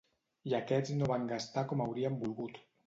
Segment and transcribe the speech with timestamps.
[0.51, 2.63] I aquests no van gastar com haurien volgut.